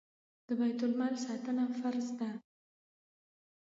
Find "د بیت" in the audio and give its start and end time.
0.47-0.79